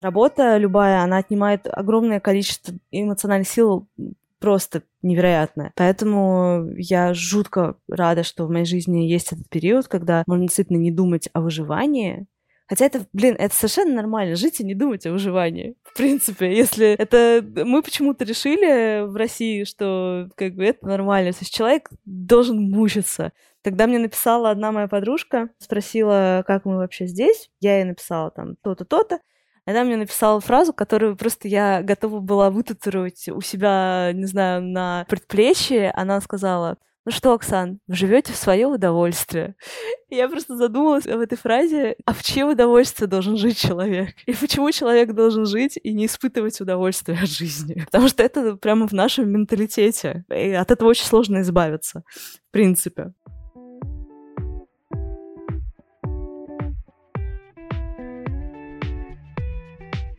[0.00, 3.88] Работа любая, она отнимает огромное количество эмоциональных сил
[4.38, 5.72] просто невероятное.
[5.76, 10.90] Поэтому я жутко рада, что в моей жизни есть этот период, когда можно действительно не
[10.90, 12.26] думать о выживании,
[12.70, 15.74] Хотя это, блин, это совершенно нормально, жить и не думать о выживании.
[15.82, 17.44] В принципе, если это...
[17.64, 21.32] Мы почему-то решили в России, что как бы это нормально.
[21.32, 23.32] То есть человек должен мучиться.
[23.62, 27.50] Тогда мне написала одна моя подружка, спросила, как мы вообще здесь.
[27.58, 29.18] Я ей написала там то-то, то-то.
[29.66, 35.04] Она мне написала фразу, которую просто я готова была вытатуировать у себя, не знаю, на
[35.08, 35.90] предплечье.
[35.92, 39.54] Она сказала, ну что, Оксан, вы живете в свое удовольствие.
[40.10, 44.10] Я просто задумалась об этой фразе, а в чье удовольствие должен жить человек?
[44.26, 47.84] И почему человек должен жить и не испытывать удовольствие от жизни?
[47.86, 50.24] Потому что это прямо в нашем менталитете.
[50.28, 52.02] И от этого очень сложно избавиться,
[52.48, 53.12] в принципе.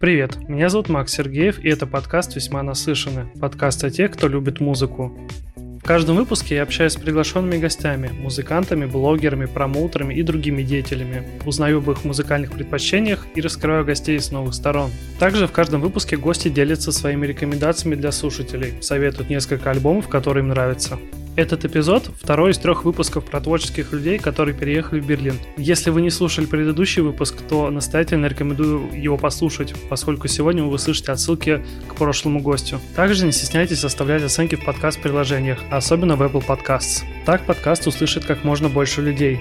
[0.02, 3.28] Привет, меня зовут Макс Сергеев, и это подкаст «Весьма наслышаны».
[3.40, 5.16] Подкаст о тех, кто любит музыку.
[5.56, 11.28] В каждом выпуске я общаюсь с приглашенными гостями, музыкантами, блогерами, промоутерами и другими деятелями.
[11.46, 14.90] Узнаю об их музыкальных предпочтениях и раскрываю гостей с новых сторон.
[15.20, 20.48] Также в каждом выпуске гости делятся своими рекомендациями для слушателей, советуют несколько альбомов, которые им
[20.48, 20.98] нравятся.
[21.38, 25.40] Этот эпизод– второй из трех выпусков про творческих людей, которые переехали в Берлин.
[25.56, 31.14] Если вы не слушали предыдущий выпуск, то настоятельно рекомендую его послушать, поскольку сегодня вы услышите
[31.14, 32.82] отсылки к прошлому гостю.
[32.98, 37.04] Также не стесняйтесь оставлять оценки в подкаст-приложениях, особенно в Apple Podcasts.
[37.26, 39.40] Так подкаст услышит как можно больше людей.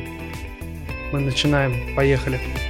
[1.12, 1.72] Мы начинаем.
[1.96, 2.36] Поехали.
[2.36, 2.69] Поехали.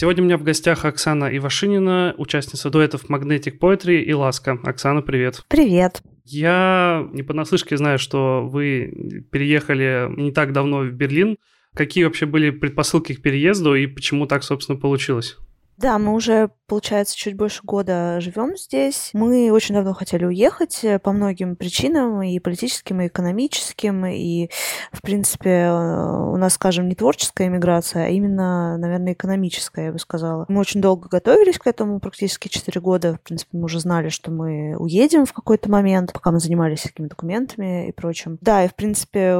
[0.00, 4.58] Сегодня у меня в гостях Оксана Ивашинина, участница дуэтов Magnetic Poetry и Ласка.
[4.64, 5.44] Оксана, привет.
[5.46, 6.00] Привет.
[6.24, 11.36] Я не понаслышке знаю, что вы переехали не так давно в Берлин.
[11.74, 15.36] Какие вообще были предпосылки к переезду и почему так, собственно, получилось?
[15.80, 19.10] Да, мы уже, получается, чуть больше года живем здесь.
[19.14, 24.50] Мы очень давно хотели уехать э, по многим причинам, и политическим, и экономическим, и,
[24.92, 29.98] в принципе, э, у нас, скажем, не творческая иммиграция, а именно, наверное, экономическая, я бы
[29.98, 30.44] сказала.
[30.48, 33.14] Мы очень долго готовились к этому, практически 4 года.
[33.14, 37.06] В принципе, мы уже знали, что мы уедем в какой-то момент, пока мы занимались всякими
[37.06, 38.36] документами и прочим.
[38.42, 39.34] Да, и, в принципе,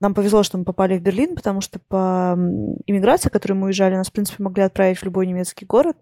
[0.00, 2.34] нам повезло, что мы попали в Берлин, потому что по
[2.86, 5.96] иммиграции, которой мы уезжали, нас, в принципе, могли отправить в любой немецкий немецкий город,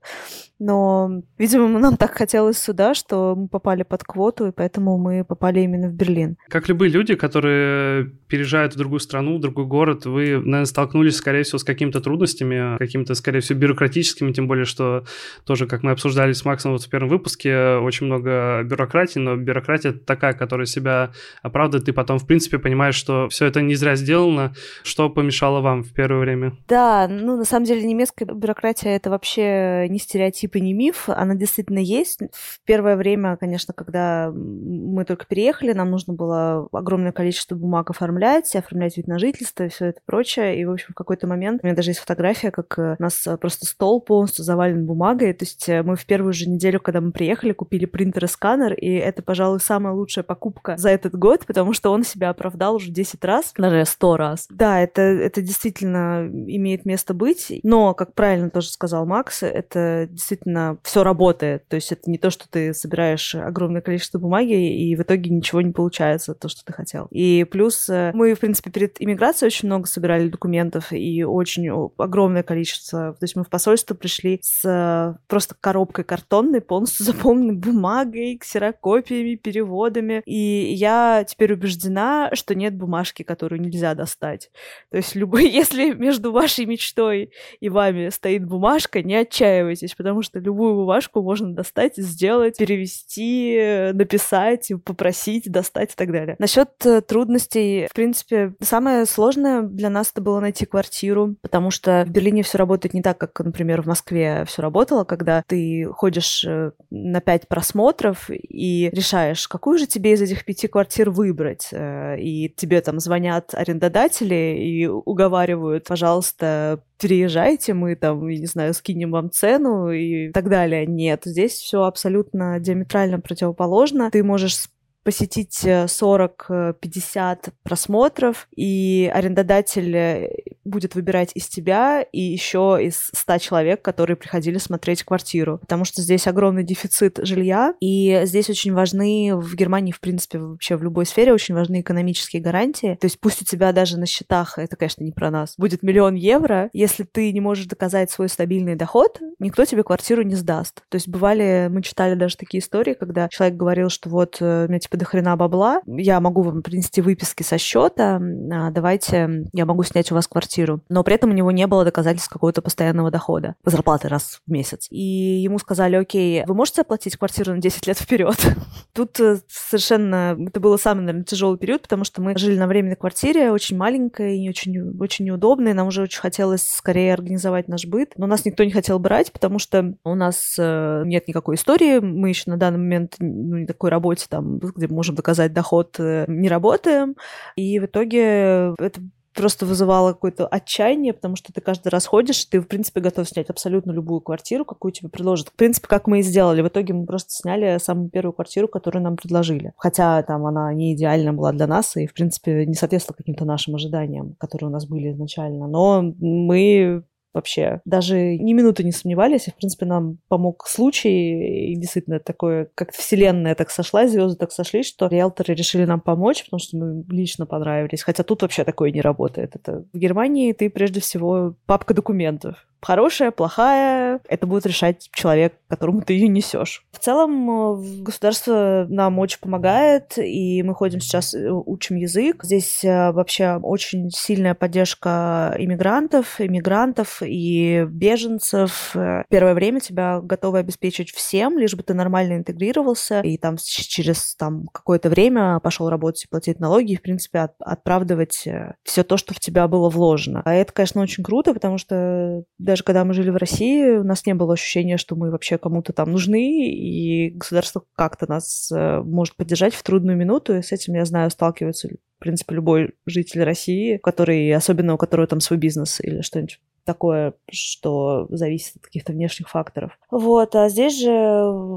[0.58, 5.60] но, видимо, нам так хотелось сюда, что мы попали под квоту, и поэтому мы попали
[5.60, 6.36] именно в Берлин.
[6.48, 11.44] Как любые люди, которые переезжают в другую страну, в другой город, вы, наверное, столкнулись, скорее
[11.44, 15.04] всего, с какими-то трудностями, какими-то, скорее всего, бюрократическими, тем более, что
[15.44, 19.92] тоже, как мы обсуждали с Максом вот в первом выпуске, очень много бюрократии, но бюрократия
[19.92, 24.54] такая, которая себя оправдывает, ты потом, в принципе, понимаешь, что все это не зря сделано.
[24.82, 26.52] Что помешало вам в первое время?
[26.68, 31.34] Да, ну, на самом деле, немецкая бюрократия— это вообще не стереотип и не миф, она
[31.34, 32.20] действительно есть.
[32.32, 38.54] В первое время, конечно, когда мы только переехали, нам нужно было огромное количество бумаг оформлять,
[38.54, 40.60] оформлять вид на жительство и все это прочее.
[40.60, 43.26] И, в общем, в какой-то момент у меня даже есть фотография, как э, у нас
[43.26, 45.32] э, просто стол полностью завален бумагой.
[45.32, 48.74] То есть э, мы в первую же неделю, когда мы приехали, купили принтер и сканер,
[48.74, 52.90] и это, пожалуй, самая лучшая покупка за этот год, потому что он себя оправдал уже
[52.90, 54.46] 10 раз, даже 100 раз.
[54.50, 60.37] Да, это, это действительно имеет место быть, но, как правильно тоже сказал Макс, это действительно
[60.82, 61.66] все работает.
[61.68, 65.60] То есть это не то, что ты собираешь огромное количество бумаги, и в итоге ничего
[65.60, 67.06] не получается, то, что ты хотел.
[67.10, 72.42] И плюс э, мы, в принципе, перед иммиграцией очень много собирали документов, и очень огромное
[72.42, 73.14] количество.
[73.14, 79.36] То есть мы в посольство пришли с э, просто коробкой картонной, полностью заполненной бумагой, ксерокопиями,
[79.36, 80.22] переводами.
[80.26, 84.50] И я теперь убеждена, что нет бумажки, которую нельзя достать.
[84.90, 90.27] То есть любой, если между вашей мечтой и вами стоит бумажка, не отчаивайтесь, потому что
[90.32, 96.36] любую бумажку можно достать, сделать, перевести, написать, попросить, достать и так далее.
[96.38, 102.04] Насчет э, трудностей, в принципе, самое сложное для нас это было найти квартиру, потому что
[102.06, 106.44] в Берлине все работает не так, как, например, в Москве все работало, когда ты ходишь
[106.44, 111.68] э, на пять просмотров и решаешь, какую же тебе из этих пяти квартир выбрать.
[111.72, 118.74] Э, и тебе там звонят арендодатели и уговаривают, пожалуйста, переезжайте, мы там, я не знаю,
[118.74, 120.86] скинем вам цену и так далее.
[120.86, 124.10] Нет, здесь все абсолютно диаметрально противоположно.
[124.10, 124.68] Ты можешь
[125.08, 130.30] посетить 40-50 э, просмотров, и арендодатель э,
[130.66, 135.56] будет выбирать из тебя и еще из 100 человек, которые приходили смотреть квартиру.
[135.60, 140.76] Потому что здесь огромный дефицит жилья, и здесь очень важны в Германии, в принципе, вообще
[140.76, 142.98] в любой сфере очень важны экономические гарантии.
[143.00, 146.16] То есть пусть у тебя даже на счетах, это, конечно, не про нас, будет миллион
[146.16, 150.82] евро, если ты не можешь доказать свой стабильный доход, никто тебе квартиру не сдаст.
[150.90, 154.68] То есть бывали, мы читали даже такие истории, когда человек говорил, что вот э, у
[154.68, 159.66] меня типа до хрена бабла, я могу вам принести выписки со счета, а, давайте я
[159.66, 160.80] могу снять у вас квартиру.
[160.88, 164.88] Но при этом у него не было доказательств какого-то постоянного дохода, зарплаты раз в месяц.
[164.90, 168.36] И ему сказали, окей, вы можете оплатить квартиру на 10 лет вперед?
[168.92, 172.96] Тут э, совершенно, это было самый, наверное, тяжелый период, потому что мы жили на временной
[172.96, 178.12] квартире, очень маленькой, и очень, очень неудобной, нам уже очень хотелось скорее организовать наш быт,
[178.16, 182.28] но нас никто не хотел брать, потому что у нас э, нет никакой истории, мы
[182.30, 186.48] еще на данный момент ну, не такой работе, там, где можем доказать доход, э, не
[186.48, 187.16] работаем,
[187.56, 189.00] и в итоге это
[189.38, 193.50] просто вызывало какое-то отчаяние, потому что ты каждый раз ходишь, ты, в принципе, готов снять
[193.50, 195.50] абсолютно любую квартиру, какую тебе предложат.
[195.50, 196.60] В принципе, как мы и сделали.
[196.60, 199.72] В итоге мы просто сняли самую первую квартиру, которую нам предложили.
[199.76, 203.76] Хотя там она не идеальна была для нас и, в принципе, не соответствовала каким-то нашим
[203.76, 205.68] ожиданиям, которые у нас были изначально.
[205.68, 207.80] Но мы вообще.
[207.84, 212.92] Даже ни минуты не сомневались, и, в принципе, нам помог случай, и действительно такое, как
[212.92, 217.46] вселенная так сошла, звезды так сошлись, что риэлторы решили нам помочь, потому что мы лично
[217.46, 218.02] понравились.
[218.02, 219.56] Хотя тут вообще такое не работает.
[219.56, 226.02] Это в Германии ты прежде всего папка документов хорошая, плохая, это будет решать человек, которому
[226.02, 226.84] ты ее несешь.
[226.92, 232.44] В целом э, государство нам очень помогает, и мы ходим сейчас, э, учим язык.
[232.44, 238.96] Здесь э, вообще очень сильная поддержка иммигрантов, иммигрантов и беженцев.
[239.28, 244.66] Первое время тебя готовы обеспечить всем, лишь бы ты нормально интегрировался, и там через там,
[244.72, 248.46] какое-то время пошел работать и платить налоги, и, в принципе, от, оправдывать
[248.82, 250.42] все то, что в тебя было вложено.
[250.44, 254.26] А это, конечно, очень круто, потому что даже когда мы жили в России, у нас
[254.26, 259.36] не было ощущения, что мы вообще кому-то там нужны, и государство как-то нас э, может
[259.36, 263.96] поддержать в трудную минуту, и с этим, я знаю, сталкивается, в принципе, любой житель России,
[263.96, 269.48] который, особенно у которого там свой бизнес или что-нибудь такое, что зависит от каких-то внешних
[269.48, 269.98] факторов.
[270.10, 271.10] Вот, а здесь же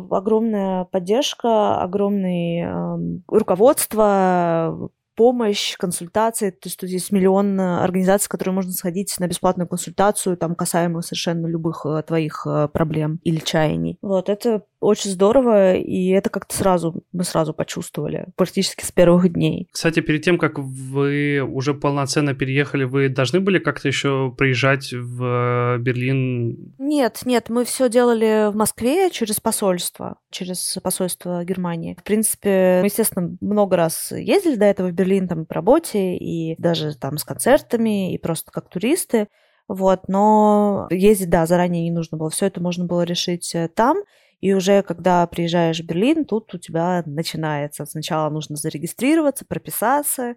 [0.09, 6.51] огромная поддержка, огромное э, руководство, помощь, консультации.
[6.51, 10.55] То есть тут есть миллион э, организаций, в которые можно сходить на бесплатную консультацию, там
[10.55, 13.97] касаемо совершенно любых э, твоих э, проблем или чаяний.
[14.01, 19.69] Вот, это очень здорово, и это как-то сразу, мы сразу почувствовали, практически с первых дней.
[19.71, 25.77] Кстати, перед тем, как вы уже полноценно переехали, вы должны были как-то еще приезжать в
[25.77, 26.73] Берлин?
[26.79, 31.95] Нет, нет, мы все делали в Москве через посольство, через посольство Германии.
[31.99, 36.55] В принципе, мы, естественно, много раз ездили до этого в Берлин там по работе, и
[36.59, 39.27] даже там с концертами, и просто как туристы.
[39.67, 42.29] Вот, но ездить, да, заранее не нужно было.
[42.29, 43.97] Все это можно было решить э, там.
[44.41, 47.85] И уже когда приезжаешь в Берлин, тут у тебя начинается.
[47.85, 50.35] Сначала нужно зарегистрироваться, прописаться.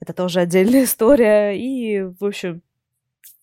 [0.00, 1.52] Это тоже отдельная история.
[1.52, 2.62] И, в общем,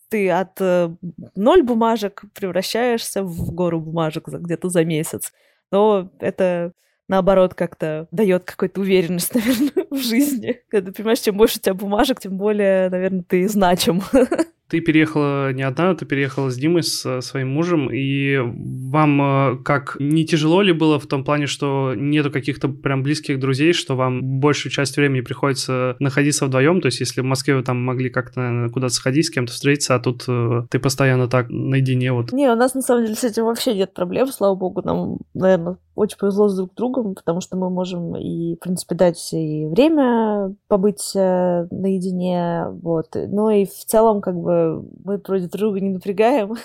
[0.10, 0.94] ты от э,
[1.36, 5.34] ноль бумажек превращаешься в гору бумажек где-то за месяц.
[5.72, 6.74] Но это
[7.08, 10.62] наоборот, как-то дает какую-то уверенность, наверное, в жизни.
[10.70, 14.02] Когда ты понимаешь, чем больше у тебя бумажек, тем более, наверное, ты значим.
[14.74, 19.98] Ты переехала не одна, ты переехала с Димой, с своим мужем, и вам э, как
[20.00, 24.40] не тяжело ли было в том плане, что нету каких-то прям близких друзей, что вам
[24.40, 28.68] большую часть времени приходится находиться вдвоем, то есть если в Москве вы там могли как-то
[28.74, 32.32] куда-то сходить, с кем-то встретиться, а тут э, ты постоянно так наедине вот.
[32.32, 35.78] Не, у нас на самом деле с этим вообще нет проблем, слава богу, нам, наверное,
[35.96, 40.56] очень повезло с друг другом, потому что мы можем и, в принципе, дать и время
[40.68, 43.10] побыть э, наедине, вот.
[43.14, 44.63] Но и в целом, как бы,
[45.04, 46.56] мы вроде друга не напрягаем,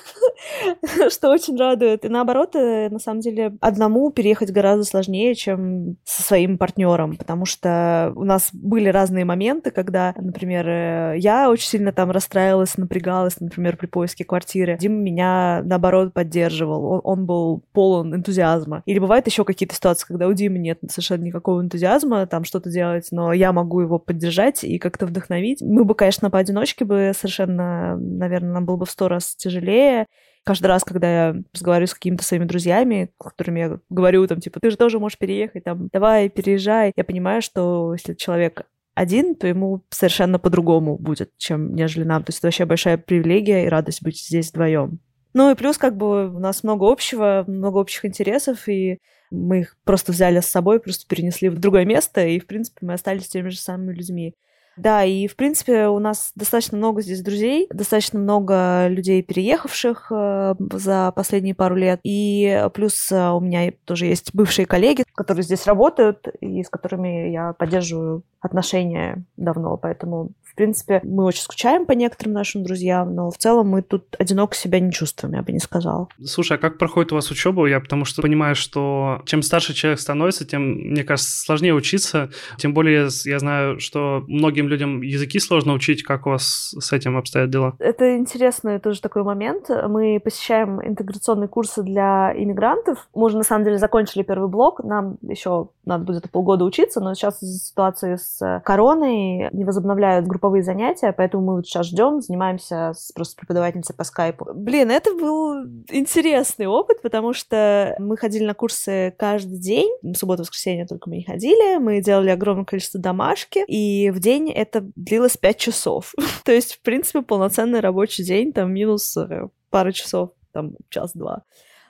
[1.10, 2.04] что очень радует.
[2.04, 7.44] И наоборот, э, на самом деле, одному переехать гораздо сложнее, чем со своим партнером, потому
[7.44, 13.40] что у нас были разные моменты, когда, например, э, я очень сильно там расстраивалась, напрягалась,
[13.40, 14.76] например, при поиске квартиры.
[14.78, 16.84] Дима меня, наоборот, поддерживал.
[16.84, 18.82] Он, он был полон энтузиазма.
[18.86, 23.08] Или бывает еще какие-то ситуации, когда у Димы нет совершенно никакого энтузиазма там что-то делать,
[23.10, 25.62] но я могу его поддержать и как-то вдохновить.
[25.62, 30.06] Мы бы, конечно, поодиночке бы совершенно, наверное, нам было бы в сто раз тяжелее.
[30.44, 34.70] Каждый раз, когда я разговариваю с какими-то своими друзьями, которыми я говорю, там, типа, ты
[34.70, 39.84] же тоже можешь переехать, там, давай, переезжай, я понимаю, что если человек один, то ему
[39.90, 42.24] совершенно по-другому будет, чем нежели нам.
[42.24, 45.00] То есть это вообще большая привилегия и радость быть здесь вдвоем.
[45.34, 48.98] Ну и плюс как бы у нас много общего, много общих интересов, и
[49.30, 52.94] Мы их просто взяли с собой, просто перенесли в другое место, и, в принципе, мы
[52.94, 54.34] остались теми же самыми людьми.
[54.78, 60.54] Да, и в принципе у нас достаточно много здесь друзей, достаточно много людей, переехавших э,
[60.72, 62.00] за последние пару лет.
[62.04, 67.30] И плюс э, у меня тоже есть бывшие коллеги, которые здесь работают и с которыми
[67.30, 73.38] я поддерживаю отношения давно, поэтому принципе, мы очень скучаем по некоторым нашим друзьям, но в
[73.38, 76.08] целом мы тут одиноко себя не чувствуем, я бы не сказала.
[76.24, 77.66] Слушай, а как проходит у вас учеба?
[77.66, 82.30] Я потому что понимаю, что чем старше человек становится, тем, мне кажется, сложнее учиться.
[82.56, 86.02] Тем более я знаю, что многим людям языки сложно учить.
[86.02, 87.76] Как у вас с этим обстоят дела?
[87.78, 89.68] Это интересный тоже такой момент.
[89.68, 93.08] Мы посещаем интеграционные курсы для иммигрантов.
[93.14, 94.82] Мы уже, на самом деле, закончили первый блок.
[94.82, 100.47] Нам еще надо будет полгода учиться, но сейчас из-за ситуации с короной не возобновляют групповые
[100.48, 104.46] групповые занятия, поэтому мы вот сейчас ждем, занимаемся с просто преподавательницей по скайпу.
[104.54, 110.42] Блин, это был интересный опыт, потому что мы ходили на курсы каждый день, в субботу,
[110.42, 115.36] воскресенье только мы не ходили, мы делали огромное количество домашки, и в день это длилось
[115.36, 116.14] 5 часов.
[116.44, 121.42] То есть, в принципе, полноценный рабочий день, там минус э, пара часов, там час-два.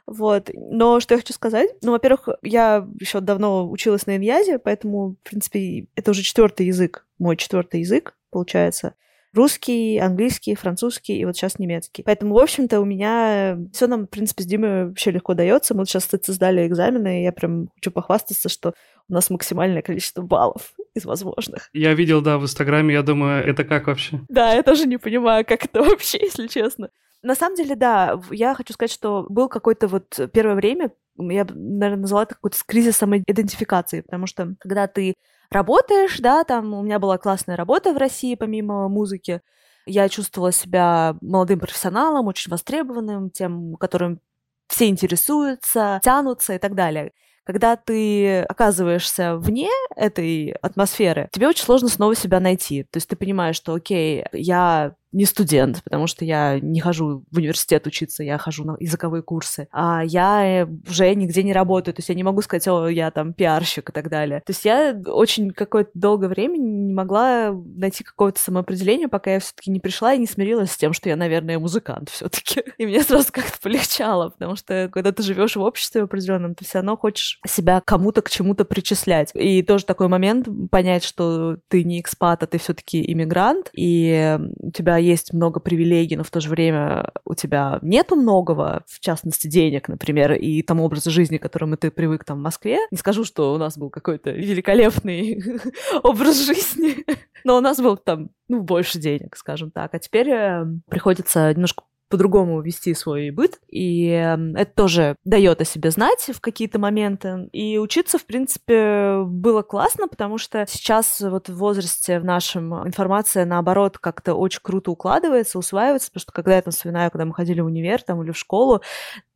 [0.07, 0.49] Вот.
[0.55, 1.71] Но что я хочу сказать?
[1.83, 7.07] Ну, во-первых, я еще давно училась на иньязе, поэтому, в принципе, это уже четвертый язык,
[7.19, 8.95] мой четвертый язык получается.
[9.35, 12.03] Русский, английский, французский и вот сейчас немецкий.
[12.03, 15.75] Поэтому, в общем-то, у меня все нам, в принципе, с Димой вообще легко дается.
[15.75, 18.73] Мы сейчас, кстати, сдали экзамены, и я прям хочу похвастаться, что
[19.09, 21.69] у нас максимальное количество баллов из возможных.
[21.73, 24.21] Я видел, да, в Инстаграме, я думаю, это как вообще?
[24.29, 26.91] Да, я тоже не понимаю, как это вообще, если честно.
[27.23, 31.97] На самом деле, да, я хочу сказать, что был какое-то вот первое время, я, наверное,
[31.97, 35.15] назвала это какой-то кризис самоидентификации, потому что когда ты
[35.51, 39.41] работаешь, да, там у меня была классная работа в России помимо музыки,
[39.87, 44.21] я чувствовала себя молодым профессионалом, очень востребованным, тем, которым
[44.69, 47.13] все интересуются, тянутся и так далее.
[47.45, 52.83] Когда ты оказываешься вне этой атмосферы, тебе очень сложно снова себя найти.
[52.83, 57.37] То есть ты понимаешь, что, окей, я не студент, потому что я не хожу в
[57.37, 62.01] университет учиться, я хожу на языковые курсы, а я э, уже нигде не работаю, то
[62.01, 64.41] есть я не могу сказать, о, я там пиарщик и так далее.
[64.41, 69.71] То есть я очень какое-то долгое время не могла найти какое-то самоопределение, пока я все-таки
[69.71, 72.63] не пришла и не смирилась с тем, что я, наверное, музыкант все-таки.
[72.79, 76.79] И мне сразу как-то полегчало, потому что когда ты живешь в обществе определенном, ты все
[76.79, 79.31] равно хочешь себя кому-то к чему-то причислять.
[79.35, 84.71] И тоже такой момент понять, что ты не экспат, а ты все-таки иммигрант, и у
[84.71, 89.47] тебя есть много привилегий, но в то же время у тебя нету многого, в частности,
[89.47, 92.79] денег, например, и тому образу жизни, к которому ты привык там в Москве.
[92.91, 95.43] Не скажу, что у нас был какой-то великолепный
[96.03, 97.05] образ жизни,
[97.45, 99.95] но у нас был там, ну, больше денег, скажем так.
[99.95, 105.65] А теперь э, приходится немножко по-другому вести свой быт, и эм, это тоже дает о
[105.65, 107.49] себе знать в какие-то моменты.
[107.53, 113.45] И учиться, в принципе, было классно, потому что сейчас вот в возрасте в нашем информация,
[113.45, 117.61] наоборот, как-то очень круто укладывается, усваивается, потому что когда я там вспоминаю, когда мы ходили
[117.61, 118.83] в универ там, или в школу,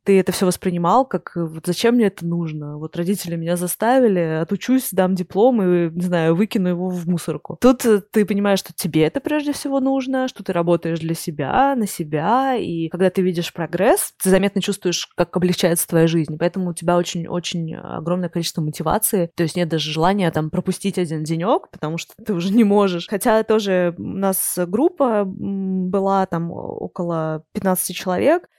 [0.03, 2.77] ты это все воспринимал как вот зачем мне это нужно?
[2.77, 7.57] Вот родители меня заставили, отучусь, дам диплом и, не знаю, выкину его в мусорку.
[7.61, 11.75] Тут э, ты понимаешь, что тебе это прежде всего нужно, что ты работаешь для себя,
[11.75, 16.37] на себя, и когда ты видишь прогресс, ты заметно чувствуешь, как облегчается твоя жизнь.
[16.37, 21.23] Поэтому у тебя очень-очень огромное количество мотивации, то есть нет даже желания там пропустить один
[21.23, 23.07] денек, потому что ты уже не можешь.
[23.07, 28.49] Хотя тоже у нас группа была там около 15 человек,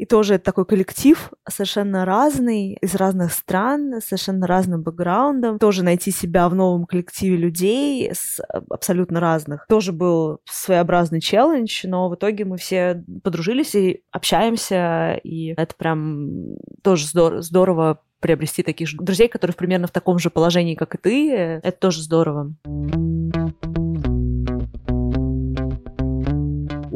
[0.00, 5.58] и тоже такой коллектив совершенно разный, из разных стран, совершенно разным бэкграундом.
[5.58, 8.40] Тоже найти себя в новом коллективе людей с
[8.70, 9.66] абсолютно разных.
[9.68, 16.56] Тоже был своеобразный челлендж, но в итоге мы все подружились и общаемся, и это прям
[16.82, 17.04] тоже
[17.42, 21.32] здорово, приобрести таких же друзей, которые примерно в таком же положении, как и ты.
[21.62, 22.54] Это тоже здорово.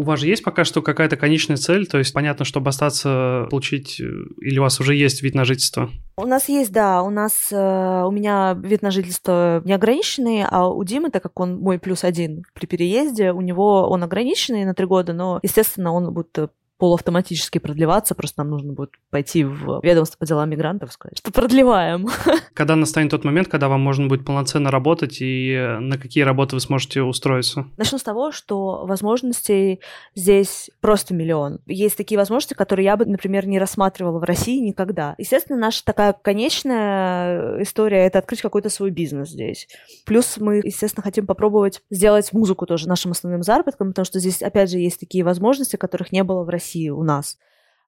[0.05, 1.87] Вас же есть пока что какая-то конечная цель?
[1.87, 4.05] То есть понятно, чтобы остаться, получить, э,
[4.41, 5.91] или у вас уже есть вид на жительство?
[6.17, 10.83] У нас есть, да, у нас, э, у меня вид на жительство неограниченный, а у
[10.85, 14.87] Димы, так как он мой плюс один при переезде, у него он ограниченный на три
[14.87, 16.51] года, но, естественно, он будет
[16.85, 22.09] полуавтоматически продлеваться, просто нам нужно будет пойти в ведомство по делам мигрантов сказать, что продлеваем.
[22.53, 26.61] Когда настанет тот момент, когда вам можно будет полноценно работать, и на какие работы вы
[26.61, 27.65] сможете устроиться?
[27.79, 29.81] Начну с того, что возможностей
[30.15, 31.61] здесь просто миллион.
[31.65, 35.15] Есть такие возможности, которые я бы, например, не рассматривала в России никогда.
[35.17, 39.69] Естественно, наша такая конечная история— это открыть какой-то свой бизнес здесь.
[40.05, 44.71] Плюс мы, естественно, хотим попробовать сделать музыку тоже нашим основным заработком, потому что здесь, опять
[44.71, 47.39] же, есть такие возможности, которых не было в России России у нас.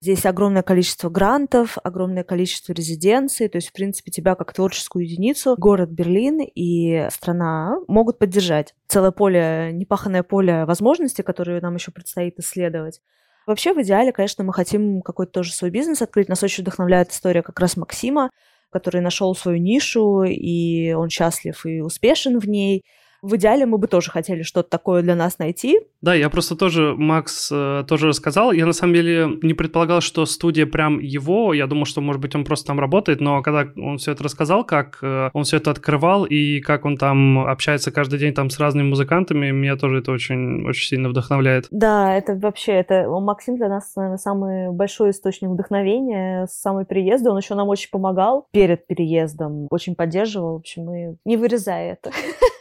[0.02, 5.56] Здесь огромное количество грантов, огромное количество резиденций, то есть, в принципе, тебя как творческую единицу
[5.58, 8.74] город Берлин и страна могут поддержать.
[8.88, 13.00] Целое поле, непаханное поле возможностей, которые нам еще предстоит исследовать.
[13.46, 16.28] Вообще, в идеале, конечно, мы хотим какой-то тоже свой бизнес открыть.
[16.28, 18.30] Нас очень вдохновляет история как раз Максима,
[18.70, 22.84] который нашел свою нишу, и он счастлив и успешен в ней.
[23.26, 25.80] В идеале мы бы тоже хотели что-то такое для нас найти.
[26.00, 28.52] Да, я просто тоже, Макс э, тоже рассказал.
[28.52, 31.52] Я на самом деле не предполагал, что студия прям его.
[31.52, 33.20] Я думал, что, может быть, он просто там работает.
[33.20, 36.96] Но когда он все это рассказал, как э, он все это открывал и как он
[36.96, 41.66] там общается каждый день там с разными музыкантами, меня тоже это очень, очень сильно вдохновляет.
[41.72, 47.32] Да, это вообще, это Максим для нас, наверное, самый большой источник вдохновения с самой приезда.
[47.32, 50.52] Он еще нам очень помогал перед переездом, очень поддерживал.
[50.52, 52.12] В общем, мы не вырезая это.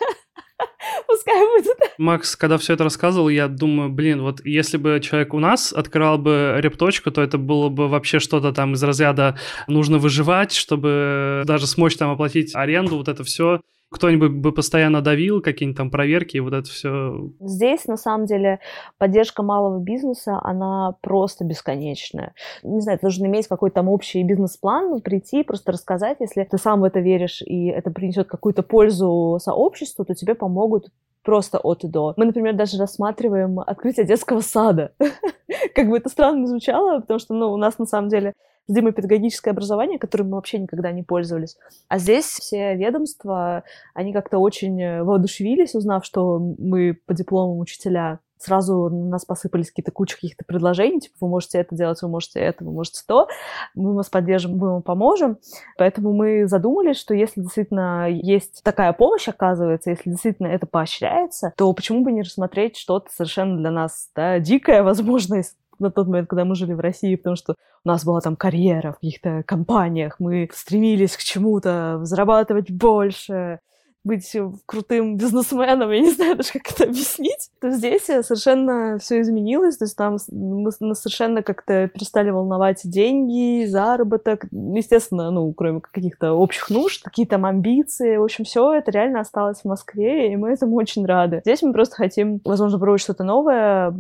[1.15, 1.77] пускай будет.
[1.98, 6.17] Макс, когда все это рассказывал, я думаю, блин, вот если бы человек у нас открывал
[6.17, 11.67] бы репточку, то это было бы вообще что-то там из разряда нужно выживать, чтобы даже
[11.67, 13.62] смочь там оплатить аренду, вот это все
[13.95, 17.29] кто-нибудь бы постоянно давил, какие-нибудь там проверки и вот это все.
[17.39, 18.59] Здесь, на самом деле,
[18.97, 22.33] поддержка малого бизнеса, она просто бесконечная.
[22.63, 26.81] Не знаю, ты должен иметь какой-то там общий бизнес-план, прийти, просто рассказать, если ты сам
[26.81, 30.89] в это веришь, и это принесет какую-то пользу сообществу, то тебе помогут
[31.23, 32.13] просто от и до.
[32.17, 34.93] Мы, например, даже рассматриваем открытие детского сада.
[35.75, 38.33] Как бы это странно звучало, потому что, ну, у нас на самом деле
[38.67, 41.57] с Димой педагогическое образование, которым мы вообще никогда не пользовались.
[41.88, 48.19] А здесь все ведомства, они как-то очень э, воодушевились, узнав, что мы по дипломам учителя
[48.38, 52.39] сразу на нас посыпались какие-то куча каких-то предложений, типа, вы можете это делать, вы можете
[52.39, 53.27] это, вы можете то,
[53.74, 55.38] мы вас поддержим, мы вам поможем.
[55.77, 61.72] Поэтому мы задумались, что если действительно есть такая помощь, оказывается, если действительно это поощряется, то
[61.74, 65.41] почему бы не рассмотреть что-то совершенно для нас да, дикое, возможно,
[65.79, 68.91] на тот момент, когда мы жили в России, потому что у нас была там карьера
[68.91, 73.60] в каких-то компаниях, мы стремились к чему-то, зарабатывать больше,
[74.05, 74.35] быть
[74.65, 79.85] крутым бизнесменом, я не знаю даже, как это объяснить, то здесь совершенно все изменилось, то
[79.85, 87.03] есть там мы совершенно как-то перестали волновать деньги, заработок, естественно, ну, кроме каких-то общих нужд,
[87.03, 91.05] какие там амбиции, в общем, все это реально осталось в Москве, и мы этому очень
[91.05, 91.41] рады.
[91.43, 93.93] Здесь мы просто хотим, возможно, пробовать что-то новое,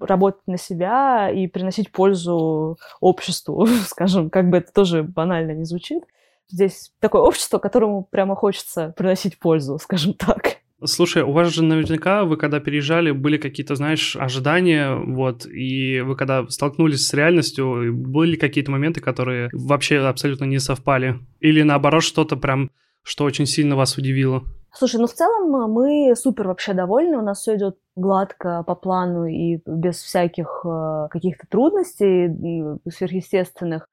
[0.00, 6.04] работать на себя и приносить пользу обществу, скажем, как бы это тоже банально не звучит
[6.52, 10.58] здесь такое общество, которому прямо хочется приносить пользу, скажем так.
[10.84, 16.16] Слушай, у вас же наверняка, вы когда переезжали, были какие-то, знаешь, ожидания, вот, и вы
[16.16, 21.20] когда столкнулись с реальностью, были какие-то моменты, которые вообще абсолютно не совпали?
[21.38, 22.70] Или наоборот, что-то прям,
[23.04, 24.42] что очень сильно вас удивило?
[24.74, 29.26] Слушай, ну в целом мы супер вообще довольны, у нас все идет гладко по плану
[29.26, 33.86] и без всяких э, каких-то трудностей сверхъестественных.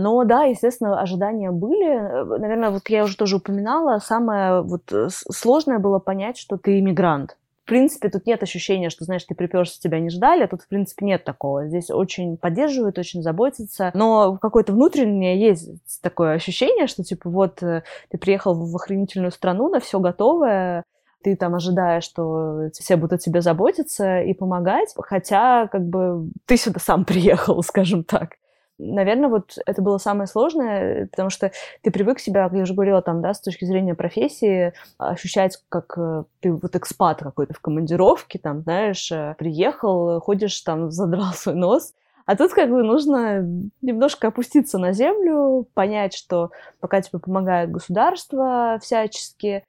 [0.00, 2.38] Но да, естественно, ожидания были.
[2.38, 7.36] Наверное, вот я уже тоже упоминала, самое вот э, сложное было понять, что ты иммигрант.
[7.64, 10.46] В принципе, тут нет ощущения, что, знаешь, ты приперся, тебя не ждали.
[10.46, 11.68] Тут, в принципе, нет такого.
[11.68, 13.92] Здесь очень поддерживают, очень заботятся.
[13.94, 19.68] Но какое-то внутреннее есть такое ощущение, что, типа, вот э, ты приехал в охренительную страну,
[19.68, 20.84] на все готовое,
[21.22, 26.56] ты там ожидаешь, что все будут о тебе заботиться и помогать, хотя как бы ты
[26.56, 28.39] сюда сам приехал, скажем так
[28.80, 33.02] наверное, вот это было самое сложное, потому что ты привык себя, как я уже говорила,
[33.02, 38.38] там, да, с точки зрения профессии, ощущать, как э, ты вот экспат какой-то в командировке,
[38.38, 41.92] там, знаешь, э, приехал, ходишь там, задрал свой нос,
[42.26, 43.44] а тут как бы нужно
[43.82, 49.64] немножко опуститься на землю, понять, что пока тебе помогает государство всячески,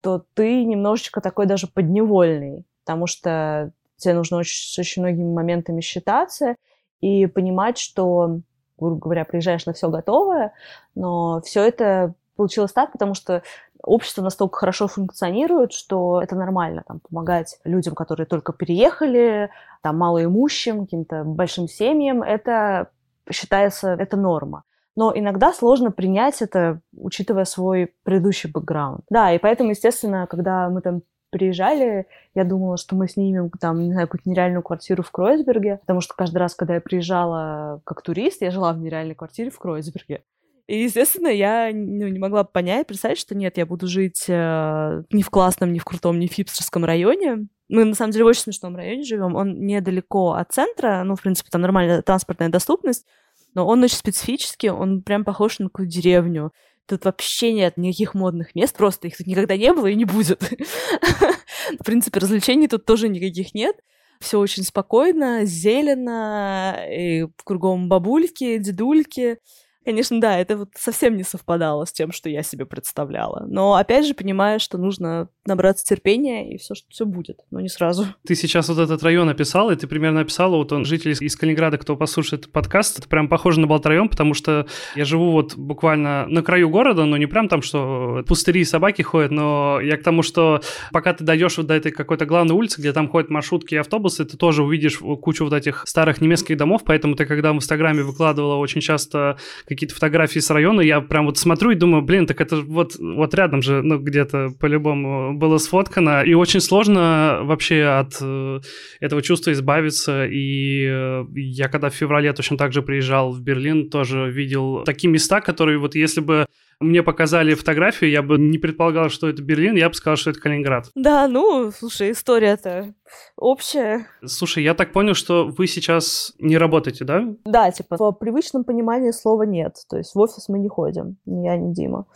[0.00, 5.80] то ты немножечко такой даже подневольный, потому что тебе нужно очень, с очень многими моментами
[5.80, 6.54] считаться,
[7.00, 8.40] и понимать, что,
[8.78, 10.52] грубо говоря, приезжаешь на все готовое,
[10.94, 13.42] но все это получилось так, потому что
[13.82, 19.50] общество настолько хорошо функционирует, что это нормально, там, помогать людям, которые только переехали,
[19.82, 22.90] там, малоимущим, каким-то большим семьям, это
[23.30, 24.64] считается, это норма.
[24.96, 29.02] Но иногда сложно принять это, учитывая свой предыдущий бэкграунд.
[29.10, 31.02] Да, и поэтому, естественно, когда мы там
[31.36, 36.00] приезжали, я думала, что мы снимем там, не знаю, какую-то нереальную квартиру в Кройсберге, потому
[36.00, 40.22] что каждый раз, когда я приезжала как турист, я жила в нереальной квартире в Кройсберге.
[40.66, 45.22] И, естественно, я ну, не могла понять, представить, что нет, я буду жить э, ни
[45.22, 47.46] в классном, ни в крутом, ни в хипстерском районе.
[47.68, 49.36] Мы, на самом деле, в очень смешном районе живем.
[49.36, 53.06] Он недалеко от центра, ну, в принципе, там нормальная транспортная доступность,
[53.54, 56.52] но он очень специфический, он прям похож на какую-то деревню.
[56.86, 60.40] Тут вообще нет никаких модных мест, просто их тут никогда не было и не будет.
[61.80, 63.76] В принципе, развлечений тут тоже никаких нет.
[64.20, 69.38] все очень спокойно, зелено, и кругом бабульки, дедульки.
[69.84, 73.44] Конечно, да, это вот совсем не совпадало с тем, что я себе представляла.
[73.48, 77.68] Но опять же понимаю, что нужно набраться терпения, и все, что все будет, но не
[77.68, 78.06] сразу.
[78.26, 81.78] Ты сейчас вот этот район описал, и ты примерно описала, вот он, житель из Калининграда,
[81.78, 86.42] кто послушает подкаст, это прям похоже на Болт-район, потому что я живу вот буквально на
[86.42, 90.22] краю города, но не прям там, что пустыри и собаки ходят, но я к тому,
[90.22, 90.60] что
[90.92, 94.24] пока ты дойдешь вот до этой какой-то главной улицы, где там ходят маршрутки и автобусы,
[94.24, 98.56] ты тоже увидишь кучу вот этих старых немецких домов, поэтому ты, когда в Инстаграме выкладывала
[98.56, 102.56] очень часто какие-то фотографии с района, я прям вот смотрю и думаю, блин, так это
[102.56, 108.60] вот, вот рядом же, ну, где-то по-любому было сфоткано, и очень сложно вообще от э,
[109.00, 113.90] этого чувства избавиться, и э, я когда в феврале точно так же приезжал в Берлин,
[113.90, 116.46] тоже видел такие места, которые вот если бы
[116.80, 120.40] мне показали фотографию, я бы не предполагал, что это Берлин, я бы сказал, что это
[120.40, 120.90] Калининград.
[120.94, 122.94] Да, ну, слушай, история-то
[123.36, 124.06] общая.
[124.24, 127.24] Слушай, я так понял, что вы сейчас не работаете, да?
[127.44, 129.76] Да, типа, в привычном понимании слова нет.
[129.88, 132.06] То есть в офис мы не ходим, ни я, ни Дима.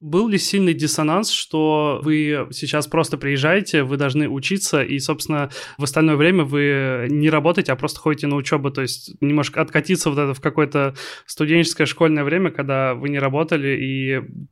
[0.00, 5.84] Был ли сильный диссонанс, что вы сейчас просто приезжаете, вы должны учиться, и, собственно, в
[5.84, 10.18] остальное время вы не работаете, а просто ходите на учебу, то есть немножко откатиться вот
[10.18, 13.93] это в какое-то студенческое школьное время, когда вы не работали, и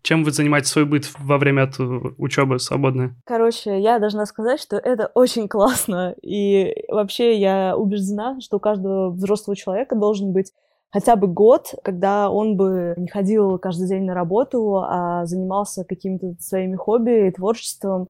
[0.03, 1.79] чем вы занимаете свой быт во время от
[2.19, 3.17] учебы свободное?
[3.25, 9.11] Короче, я должна сказать, что это очень классно, и вообще я убеждена, что у каждого
[9.11, 10.53] взрослого человека должен быть
[10.91, 16.35] хотя бы год, когда он бы не ходил каждый день на работу, а занимался какими-то
[16.39, 18.09] своими хобби и творчеством,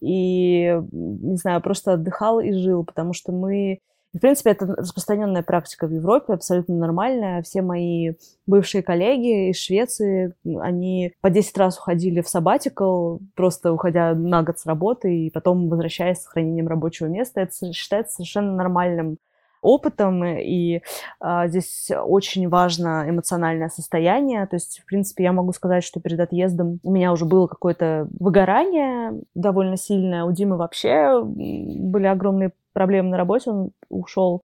[0.00, 3.78] и, не знаю, просто отдыхал и жил, потому что мы...
[4.14, 7.42] В принципе, это распространенная практика в Европе, абсолютно нормальная.
[7.42, 8.12] Все мои
[8.46, 14.60] бывшие коллеги из Швеции, они по 10 раз уходили в сабатикл, просто уходя на год
[14.60, 17.40] с работы и потом возвращаясь с сохранением рабочего места.
[17.40, 19.18] Это считается совершенно нормальным
[19.62, 20.82] опытом, и
[21.18, 24.46] а, здесь очень важно эмоциональное состояние.
[24.46, 28.06] То есть, в принципе, я могу сказать, что перед отъездом у меня уже было какое-то
[28.20, 30.24] выгорание довольно сильное.
[30.24, 33.50] У Димы вообще были огромные проблемы на работе.
[33.50, 34.42] Он ушел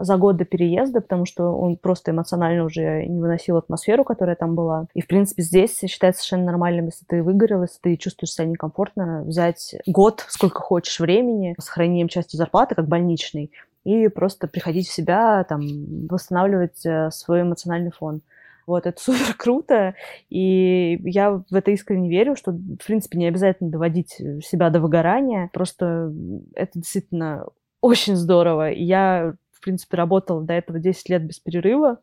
[0.00, 4.54] за год до переезда, потому что он просто эмоционально уже не выносил атмосферу, которая там
[4.54, 4.86] была.
[4.94, 9.22] И, в принципе, здесь считается совершенно нормальным, если ты выгорел, если ты чувствуешь себя некомфортно,
[9.24, 13.52] взять год, сколько хочешь времени, с сохранением части зарплаты, как больничный,
[13.84, 15.60] и просто приходить в себя, там,
[16.08, 18.22] восстанавливать э, свой эмоциональный фон.
[18.66, 19.94] Вот, это супер круто,
[20.30, 25.50] и я в это искренне верю, что, в принципе, не обязательно доводить себя до выгорания,
[25.52, 26.12] просто
[26.54, 27.46] это действительно
[27.80, 28.70] очень здорово.
[28.70, 31.98] Я, в принципе, работала до этого 10 лет без перерыва,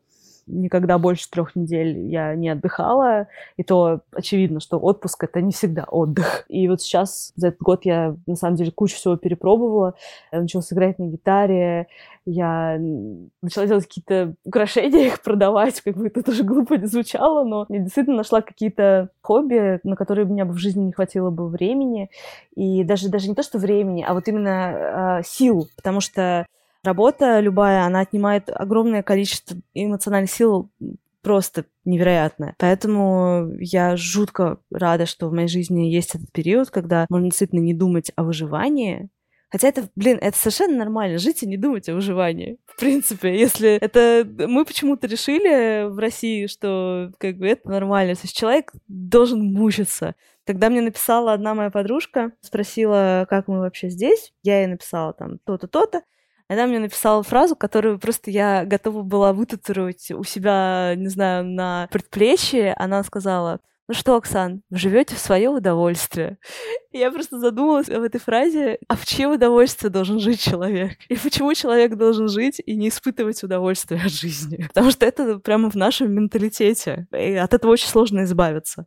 [0.48, 5.84] никогда больше трех недель я не отдыхала, и то очевидно, что отпуск— это не всегда
[5.84, 6.44] отдых.
[6.48, 9.94] И вот сейчас за этот год я, на самом деле, кучу всего перепробовала.
[10.32, 11.86] Я начала играть на гитаре,
[12.24, 12.78] я
[13.40, 17.78] начала делать какие-то украшения, их продавать, как бы это тоже глупо не звучало, но я
[17.78, 22.10] действительно нашла какие-то хобби, на которые у меня бы в жизни не хватило бы времени,
[22.54, 26.46] и даже, даже не то, что времени, а вот именно э, сил, потому что
[26.88, 30.70] Работа любая, она отнимает огромное количество эмоциональных сил
[31.20, 32.54] просто невероятное.
[32.56, 37.74] Поэтому я жутко рада, что в моей жизни есть этот период, когда можно действительно не
[37.74, 39.10] думать о выживании,
[39.50, 42.58] Хотя это, блин, это совершенно нормально, жить и не думать о выживании.
[42.66, 44.26] В принципе, если это...
[44.46, 48.14] Мы почему-то решили в России, что как бы это нормально.
[48.14, 50.14] То есть человек должен мучиться.
[50.44, 54.34] Тогда мне написала одна моя подружка, спросила, как мы вообще здесь.
[54.42, 56.02] Я ей написала там то-то, то-то.
[56.48, 61.88] Она мне написала фразу, которую просто я готова была вытатуировать у себя, не знаю, на
[61.90, 62.74] предплечье.
[62.74, 66.36] Она сказала, ну что, Оксан, вы живете в свое удовольствие.
[66.92, 70.98] Я просто задумалась об этой фразе, а в чье удовольствие должен жить человек?
[71.08, 74.66] И почему человек должен жить и не испытывать удовольствие от жизни?
[74.68, 77.06] Потому что это прямо в нашем менталитете.
[77.12, 78.86] И от этого очень сложно избавиться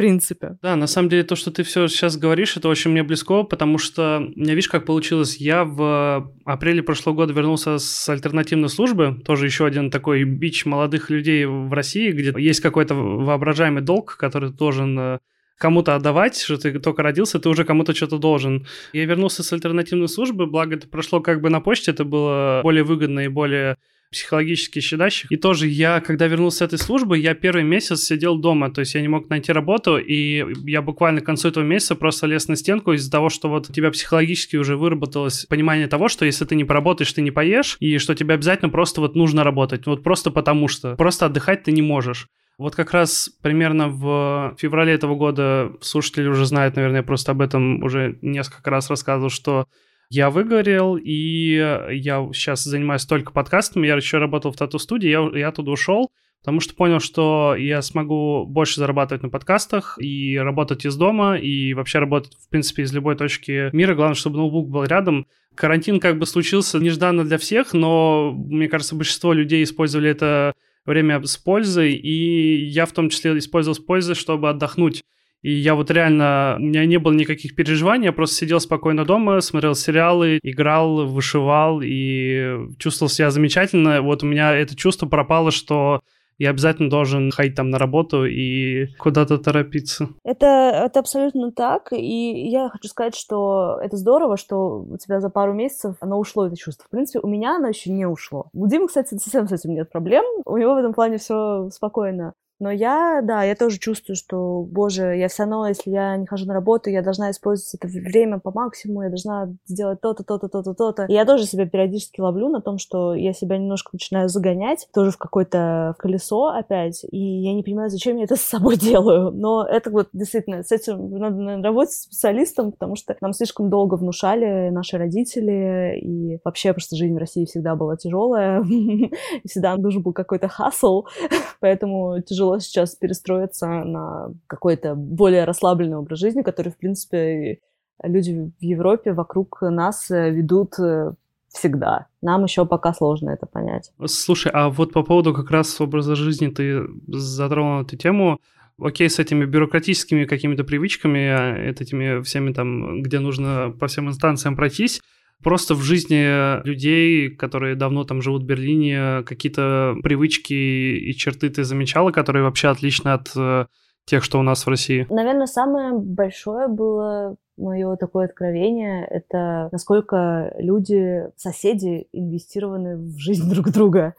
[0.00, 0.56] принципе.
[0.62, 3.76] Да, на самом деле то, что ты все сейчас говоришь, это очень мне близко, потому
[3.76, 9.44] что, меня видишь, как получилось, я в апреле прошлого года вернулся с альтернативной службы, тоже
[9.44, 14.98] еще один такой бич молодых людей в России, где есть какой-то воображаемый долг, который должен
[14.98, 15.18] э,
[15.58, 18.66] кому-то отдавать, что ты только родился, ты уже кому-то что-то должен.
[18.94, 22.84] Я вернулся с альтернативной службы, благо это прошло как бы на почте, это было более
[22.84, 23.76] выгодно и более
[24.10, 25.30] психологически щадящих.
[25.30, 28.94] И тоже я, когда вернулся с этой службы, я первый месяц сидел дома, то есть
[28.94, 32.56] я не мог найти работу, и я буквально к концу этого месяца просто лез на
[32.56, 36.56] стенку из-за того, что вот у тебя психологически уже выработалось понимание того, что если ты
[36.56, 40.30] не поработаешь, ты не поешь, и что тебе обязательно просто вот нужно работать, вот просто
[40.30, 40.96] потому что.
[40.96, 42.26] Просто отдыхать ты не можешь.
[42.58, 47.40] Вот как раз примерно в феврале этого года слушатели уже знают, наверное, я просто об
[47.40, 49.66] этом уже несколько раз рассказывал, что
[50.10, 53.86] я выгорел, и я сейчас занимаюсь только подкастами.
[53.86, 58.44] Я еще работал в тату-студии, я, я оттуда ушел, потому что понял, что я смогу
[58.44, 63.14] больше зарабатывать на подкастах и работать из дома, и вообще работать, в принципе, из любой
[63.14, 63.94] точки мира.
[63.94, 65.26] Главное, чтобы ноутбук был рядом.
[65.54, 70.54] Карантин как бы случился нежданно для всех, но, мне кажется, большинство людей использовали это
[70.86, 75.04] время с пользой, и я в том числе использовал с пользой, чтобы отдохнуть.
[75.42, 79.40] И я вот реально, у меня не было никаких переживаний, я просто сидел спокойно дома,
[79.40, 84.02] смотрел сериалы, играл, вышивал и чувствовал себя замечательно.
[84.02, 86.00] Вот у меня это чувство пропало, что
[86.40, 90.08] я обязательно должен ходить там на работу и куда-то торопиться.
[90.24, 90.46] Это,
[90.86, 95.52] это абсолютно так, и я хочу сказать, что это здорово, что у тебя за пару
[95.52, 96.86] месяцев оно ушло, это чувство.
[96.86, 98.46] В принципе, у меня оно еще не ушло.
[98.54, 102.32] У Димы, кстати, совсем с этим нет проблем, у него в этом плане все спокойно.
[102.60, 106.46] Но я, да, я тоже чувствую, что, боже, я все равно, если я не хожу
[106.46, 110.74] на работу, я должна использовать это время по максимуму, я должна сделать то-то, то-то, то-то,
[110.74, 111.06] то-то.
[111.06, 115.10] И я тоже себя периодически ловлю на том, что я себя немножко начинаю загонять, тоже
[115.10, 119.30] в какое-то колесо опять, и я не понимаю, зачем я это с собой делаю.
[119.32, 123.94] Но это вот действительно, с этим надо работать с специалистом, потому что нам слишком долго
[123.94, 128.62] внушали наши родители, и вообще просто жизнь в России всегда была тяжелая,
[129.46, 131.04] всегда нужен был какой-то хасл,
[131.60, 137.60] поэтому тяжело тяжело сейчас перестроиться на какой-то более расслабленный образ жизни, который, в принципе,
[138.02, 141.12] люди в Европе вокруг нас э, ведут э,
[141.48, 142.06] всегда.
[142.22, 143.92] Нам еще пока сложно это понять.
[144.06, 148.40] Слушай, а вот по поводу как раз образа жизни ты затронул эту тему.
[148.82, 154.56] Окей, с этими бюрократическими какими-то привычками, а, этими всеми там, где нужно по всем инстанциям
[154.56, 155.02] пройтись,
[155.42, 161.64] просто в жизни людей, которые давно там живут в Берлине, какие-то привычки и черты ты
[161.64, 163.66] замечала, которые вообще отличны от э,
[164.04, 165.06] тех, что у нас в России?
[165.10, 173.70] Наверное, самое большое было мое такое откровение— это насколько люди, соседи, инвестированы в жизнь друг
[173.70, 174.14] друга.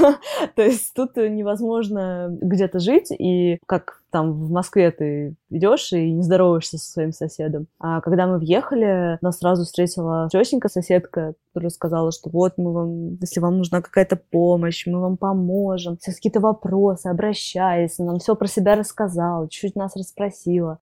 [0.56, 6.22] То есть тут невозможно где-то жить, и как там в Москве ты идешь и не
[6.22, 7.68] здороваешься со своим соседом.
[7.78, 13.18] А когда мы въехали, нас сразу встретила тетенька, соседка, которая сказала, что вот мы вам,
[13.20, 15.96] если вам нужна какая-то помощь, мы вам поможем.
[16.04, 18.04] Если какие-то вопросы, обращайся.
[18.04, 20.80] Нам все про себя рассказала, чуть-чуть нас расспросила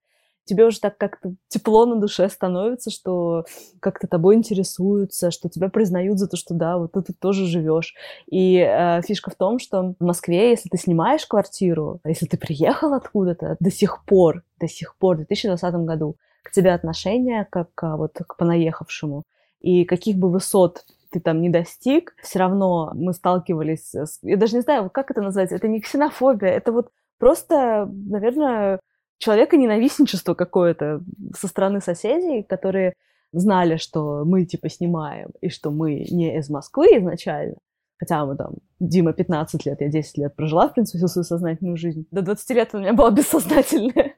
[0.49, 3.45] тебе уже так как-то тепло на душе становится, что
[3.81, 7.95] как-то тобой интересуются, что тебя признают за то, что да, вот ты тут тоже живешь.
[8.27, 12.95] И э, фишка в том, что в Москве, если ты снимаешь квартиру, если ты приехал
[12.95, 17.97] откуда-то, до сих пор, до сих пор, в 2020 году, к тебе отношение как а,
[17.97, 19.25] вот к понаехавшему.
[19.61, 24.19] И каких бы высот ты там не достиг, все равно мы сталкивались с...
[24.23, 25.53] Я даже не знаю, как это назвать.
[25.53, 28.81] Это не ксенофобия, это вот просто, наверное,
[29.19, 31.03] человека ненавистничество какое-то
[31.37, 32.95] со стороны соседей, которые
[33.33, 37.57] знали, что мы типа снимаем, и что мы не из Москвы изначально,
[37.99, 41.77] хотя мы там, Дима 15 лет, я 10 лет прожила, в принципе, всю свою сознательную
[41.77, 42.07] жизнь.
[42.11, 44.15] До 20 лет у меня была бессознательная.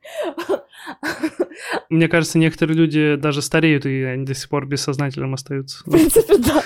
[1.88, 5.82] Мне кажется, некоторые люди даже стареют, и они до сих пор бессознательным остаются.
[5.84, 6.62] В принципе, да.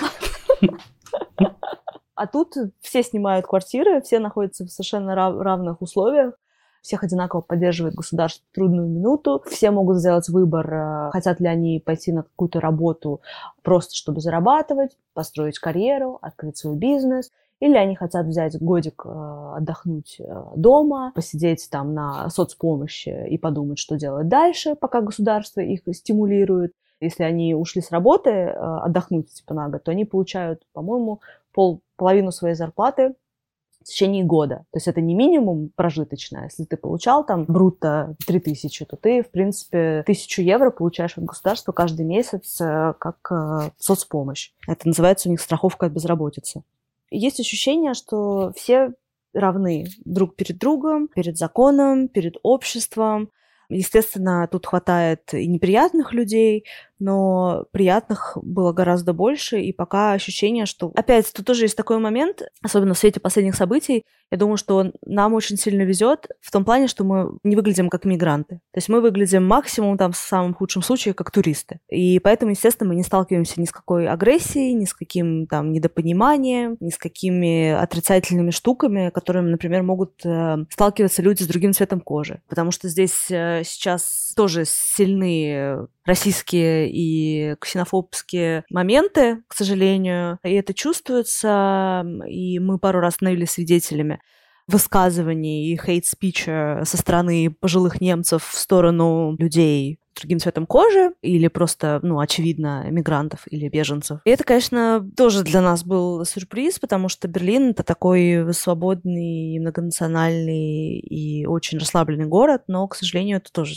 [2.15, 6.33] А тут все снимают квартиры, все находятся в совершенно равных условиях
[6.85, 11.81] всех одинаково поддерживает государство в трудную минуту, все могут сделать выбор, э, хотят ли они
[11.83, 13.21] пойти на какую-то работу
[13.63, 20.17] просто чтобы зарабатывать, построить карьеру, открыть свой бизнес, или они хотят взять годик э, отдохнуть
[20.19, 26.73] э, дома, посидеть там на соцпомощи и подумать, что делать дальше, пока государство их стимулирует.
[27.01, 31.19] Если они ушли с работы отдохнуть типа на год, то они получают, по-моему,
[31.51, 33.15] пол, половину своей зарплаты
[33.85, 34.65] в течение года.
[34.71, 36.45] То есть это не минимум прожиточное.
[36.45, 41.71] Если ты получал там брутто 3000, то ты, в принципе, 1000 евро получаешь от государства
[41.71, 44.51] каждый месяц э, как э, соцпомощь.
[44.67, 46.63] Это называется у них страховка от безработицы.
[47.11, 48.93] Есть ощущение, что все
[49.35, 53.29] равны друг перед другом, перед законом, перед обществом.
[53.69, 56.65] Естественно, тут хватает и неприятных людей,
[56.99, 60.91] но приятных было гораздо больше, и пока ощущение, что...
[60.95, 65.33] Опять, тут тоже есть такой момент, особенно в свете последних событий, я думаю, что нам
[65.33, 68.55] очень сильно везет в том плане, что мы не выглядим как мигранты.
[68.73, 71.79] То есть мы выглядим максимум, там, в самом худшем случае, как туристы.
[71.89, 76.75] И поэтому, естественно, мы не сталкиваемся ни с какой агрессией, ни с каким там недопониманием,
[76.79, 82.41] ни с какими отрицательными штуками, которыми, например, могут э, сталкиваться люди с другим цветом кожи.
[82.49, 90.73] Потому что здесь э, сейчас тоже сильны российские и ксенофобские моменты, к сожалению, и это
[90.73, 94.19] чувствуется, и мы пару раз становились свидетелями
[94.67, 101.99] высказываний и хейт-спича со стороны пожилых немцев в сторону людей другим цветом кожи или просто,
[102.01, 104.21] ну, очевидно, мигрантов или беженцев.
[104.25, 110.99] И это, конечно, тоже для нас был сюрприз, потому что Берлин— это такой свободный, многонациональный
[110.99, 113.75] и очень расслабленный город, но, к сожалению, это тоже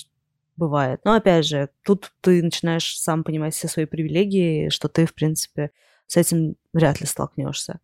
[0.59, 1.01] бывает.
[1.05, 5.71] Но, опять же, тут ты начинаешь сам понимать все свои привилегии, что ты, в принципе,
[6.07, 7.81] с этим вряд ли столкнешься.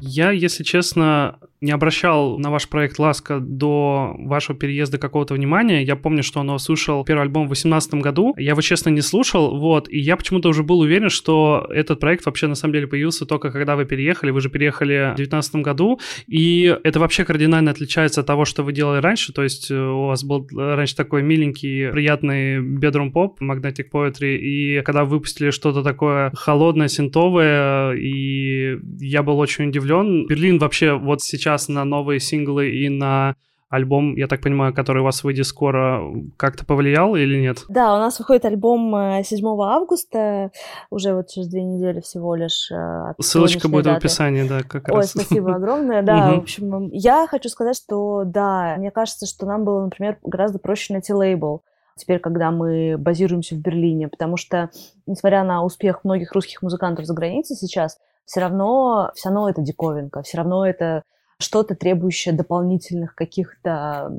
[0.00, 5.82] Я, если честно, не обращал на ваш проект «Ласка» до вашего переезда какого-то внимания.
[5.82, 8.34] Я помню, что он услышал первый альбом в 2018 году.
[8.36, 12.26] Я его, честно, не слушал, вот, и я почему-то уже был уверен, что этот проект
[12.26, 14.30] вообще на самом деле появился только когда вы переехали.
[14.30, 18.72] Вы же переехали в 2019 году, и это вообще кардинально отличается от того, что вы
[18.72, 19.32] делали раньше.
[19.32, 24.82] То есть э, у вас был раньше такой миленький, приятный bedroom поп, Magnetic Poetry, и
[24.82, 30.26] когда вы выпустили что-то такое холодное, синтовое, и я был очень удивлен.
[30.26, 33.36] Берлин вообще вот сейчас сейчас на новые синглы и на
[33.68, 36.00] альбом, я так понимаю, который у вас выйдет скоро,
[36.36, 37.64] как-то повлиял или нет?
[37.68, 40.50] Да, у нас выходит альбом 7 э, августа,
[40.90, 42.70] уже вот через две недели всего лишь.
[42.70, 43.94] Э, Ссылочка будет даты.
[43.94, 45.10] в описании, да, как Ой, раз.
[45.10, 49.84] спасибо огромное, да, в общем, я хочу сказать, что да, мне кажется, что нам было,
[49.84, 51.64] например, гораздо проще найти лейбл,
[51.96, 54.70] теперь, когда мы базируемся в Берлине, потому что,
[55.06, 60.22] несмотря на успех многих русских музыкантов за границей сейчас, все равно, все равно это диковинка,
[60.22, 61.02] все равно это
[61.44, 64.12] что-то требующее дополнительных каких-то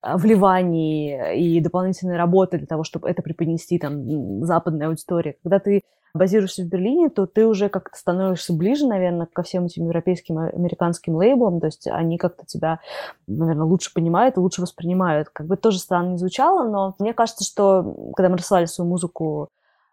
[0.00, 5.36] а, вливаний и дополнительной работы для того, чтобы это преподнести там западной аудитории.
[5.42, 5.82] Когда ты
[6.14, 11.14] базируешься в Берлине, то ты уже как-то становишься ближе, наверное, ко всем этим европейским, американским
[11.14, 12.80] лейблам, то есть они как-то тебя,
[13.26, 15.28] наверное, лучше понимают лучше воспринимают.
[15.30, 19.48] Как бы тоже странно не звучало, но мне кажется, что когда мы рассылали свою музыку,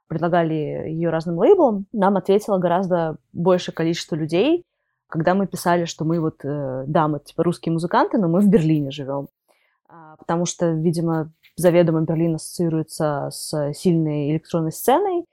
[0.07, 4.65] предлагали ее разным лейблам, нам ответило гораздо большее количество людей,
[5.09, 8.47] когда мы писали, что мы вот, э, да, мы типа русские музыканты, но мы в
[8.47, 9.27] Берлине живем.
[9.87, 15.25] А, потому что, видимо, заведомо Берлин ассоциируется с сильной электронной сценой,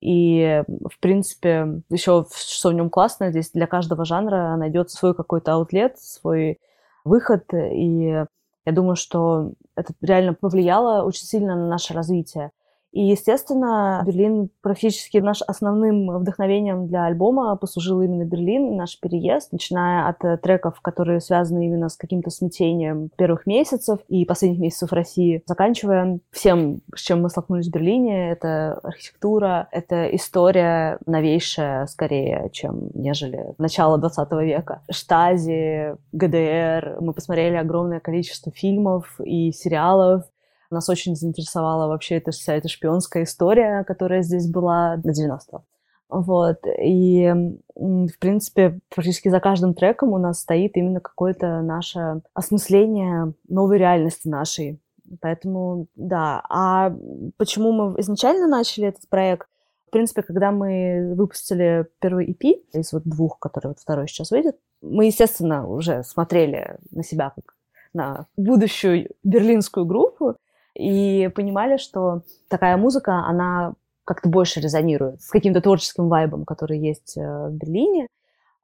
[0.00, 5.52] и, в принципе, еще что в нем классно, здесь для каждого жанра найдется свой какой-то
[5.52, 6.58] аутлет, свой
[7.04, 8.24] выход, и
[8.64, 12.50] я думаю, что это реально повлияло очень сильно на наше развитие.
[12.92, 20.08] И, естественно, Берлин практически наш основным вдохновением для альбома послужил именно Берлин, наш переезд, начиная
[20.08, 25.42] от э, треков, которые связаны именно с каким-то смятением первых месяцев и последних месяцев России,
[25.46, 28.30] заканчивая всем, с чем мы столкнулись в Берлине.
[28.30, 34.82] Это архитектура, это история новейшая, скорее, чем нежели начало 20 века.
[34.90, 36.98] Штази, ГДР.
[37.00, 40.24] Мы посмотрели огромное количество фильмов и сериалов,
[40.74, 45.62] нас очень заинтересовала вообще эта вся эта шпионская история, которая здесь была на 90
[46.08, 46.58] Вот.
[46.82, 47.32] И,
[47.74, 54.28] в принципе, практически за каждым треком у нас стоит именно какое-то наше осмысление новой реальности
[54.28, 54.80] нашей.
[55.20, 56.42] Поэтому, да.
[56.48, 56.94] А
[57.36, 59.48] почему мы изначально начали этот проект?
[59.86, 64.56] В принципе, когда мы выпустили первый EP из вот двух, который вот второй сейчас выйдет,
[64.82, 67.54] мы, естественно, уже смотрели на себя как
[67.94, 70.36] на будущую берлинскую группу,
[70.78, 77.18] и понимали, что такая музыка, она как-то больше резонирует с каким-то творческим вайбом, который есть
[77.18, 78.06] э, в Берлине.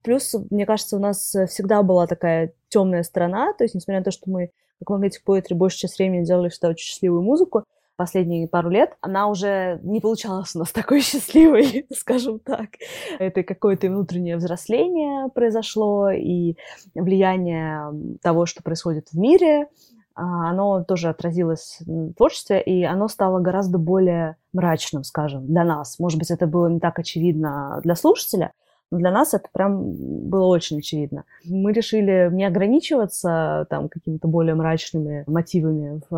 [0.02, 4.10] Плюс, мне кажется, у нас всегда была такая темная сторона, то есть, несмотря на то,
[4.10, 7.64] что мы, как Magnetic Poetry, большую часть времени делали всегда очень счастливую музыку,
[7.96, 12.70] последние пару лет, она уже не получалась у нас такой счастливой, скажем так.
[13.18, 16.56] Это какое-то внутреннее взросление произошло и
[16.94, 19.66] влияние того, что происходит в мире,
[20.14, 25.98] оно тоже отразилось в творчестве, и оно стало гораздо более мрачным, скажем, для нас.
[25.98, 28.52] Может быть, это было не так очевидно для слушателя,
[28.90, 31.24] но для нас это прям было очень очевидно.
[31.44, 36.14] Мы решили не ограничиваться там какими-то более мрачными мотивами в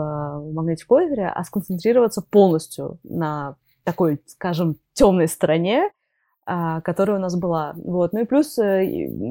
[0.54, 5.95] Magnetic Poetry, а сконцентрироваться полностью на такой, скажем, темной стороне, а,
[6.46, 7.74] которая у нас была.
[7.76, 8.12] Вот.
[8.12, 8.84] Ну и плюс э,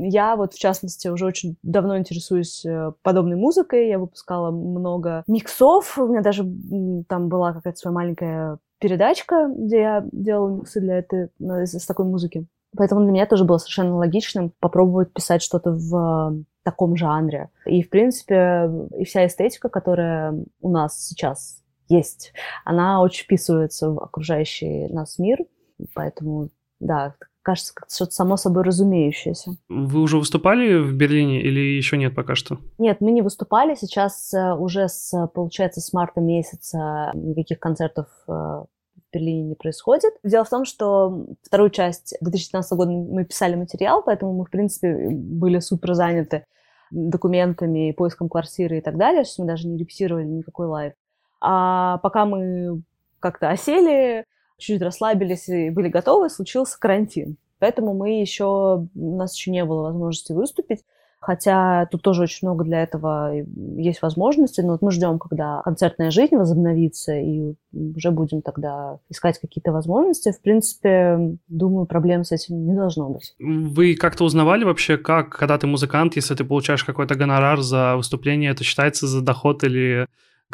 [0.09, 3.87] я вот, в частности, уже очень давно интересуюсь э, подобной музыкой.
[3.87, 5.97] Я выпускала много миксов.
[5.97, 6.43] У меня даже
[7.07, 12.47] там была какая-то своя маленькая передачка, где я делала миксы для этой, из такой музыки.
[12.75, 17.49] Поэтому для меня тоже было совершенно логичным попробовать писать что-то в таком жанре.
[17.65, 22.33] И, в принципе, и вся эстетика, которая у нас сейчас есть,
[22.65, 25.39] она очень вписывается в окружающий нас мир.
[25.93, 29.51] Поэтому да, кажется, как что-то само собой разумеющееся.
[29.69, 32.57] Вы уже выступали в Берлине или еще нет пока что?
[32.79, 33.75] Нет, мы не выступали.
[33.75, 38.67] Сейчас э, уже, с, получается, с марта месяца никаких концертов э, в
[39.13, 40.13] Берлине не происходит.
[40.23, 45.09] Дело в том, что вторую часть 2019 года мы писали материал, поэтому мы, в принципе,
[45.11, 46.45] были супер заняты
[46.89, 50.93] документами, поиском квартиры и так далее, что мы даже не репетировали никакой live.
[51.41, 52.81] А пока мы
[53.19, 54.25] как-то осели,
[54.57, 57.37] чуть расслабились и были готовы, случился карантин.
[57.59, 60.83] Поэтому мы еще, у нас еще не было возможности выступить.
[61.25, 63.33] Хотя тут тоже очень много для этого
[63.77, 69.39] есть возможностей, но вот мы ждем, когда концертная жизнь возобновится, и уже будем тогда искать
[69.39, 70.31] какие-то возможности.
[70.31, 73.33] В принципе, думаю, проблем с этим не должно быть.
[73.39, 78.51] Вы как-то узнавали вообще, как, когда ты музыкант, если ты получаешь какой-то гонорар за выступление,
[78.51, 80.05] это считается за доход или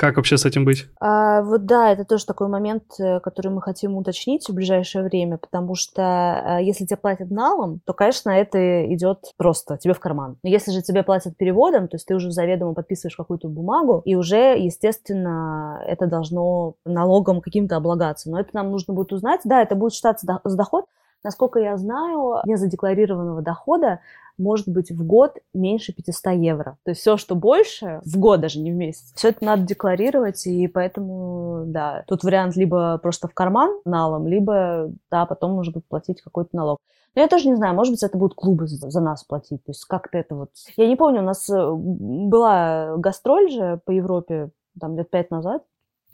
[0.01, 0.87] как вообще с этим быть?
[0.99, 5.37] А, вот да, это тоже такой момент, э, который мы хотим уточнить в ближайшее время,
[5.37, 10.37] потому что а, если тебе платят налом, то, конечно, это идет просто тебе в карман.
[10.41, 14.15] Но если же тебе платят переводом, то есть ты уже заведомо подписываешь какую-то бумагу, и
[14.15, 18.31] уже, естественно, это должно налогом каким-то облагаться.
[18.31, 19.41] Но это нам нужно будет узнать.
[19.43, 20.85] Да, это будет считаться с доход,
[21.23, 23.99] Насколько я знаю, незадекларированного дохода
[24.37, 26.77] может быть в год меньше 500 евро.
[26.83, 30.45] То есть все, что больше, в год даже не в месяц, все это надо декларировать,
[30.47, 35.87] и поэтому, да, тут вариант либо просто в карман налом, либо, да, потом нужно будет
[35.87, 36.79] платить какой-то налог.
[37.15, 39.63] Но я тоже не знаю, может быть, это будут клубы за, нас платить.
[39.65, 40.51] То есть как-то это вот...
[40.77, 45.63] Я не помню, у нас э, была гастроль же по Европе там лет пять назад,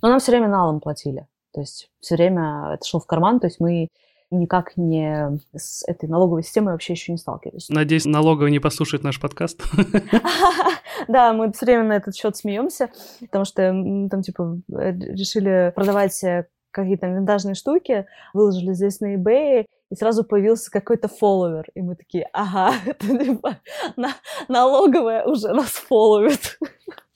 [0.01, 1.27] но нам все время налом платили.
[1.53, 3.89] То есть все время это шло в карман, то есть мы
[4.31, 7.69] никак не с этой налоговой системой вообще еще не сталкивались.
[7.69, 9.61] Надеюсь, налоговый не послушает наш подкаст.
[11.07, 12.89] Да, мы все время на этот счет смеемся,
[13.21, 13.69] потому что
[14.09, 20.71] там, типа, решили продавать э, какие-то винтажные штуки, выложили здесь на eBay, и сразу появился
[20.71, 21.65] какой-то фолловер.
[21.75, 23.57] И мы такие, ага, это типа
[24.47, 26.59] налоговая уже нас фолловит.